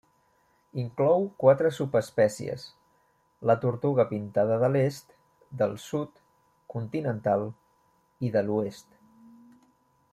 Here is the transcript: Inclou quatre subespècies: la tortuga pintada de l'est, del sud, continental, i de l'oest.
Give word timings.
Inclou 0.83 1.25
quatre 1.41 1.69
subespècies: 1.79 2.63
la 3.49 3.55
tortuga 3.65 4.05
pintada 4.13 4.57
de 4.63 4.71
l'est, 4.77 5.13
del 5.63 5.77
sud, 5.85 6.19
continental, 6.77 7.47
i 8.29 8.33
de 8.39 8.45
l'oest. 8.49 8.91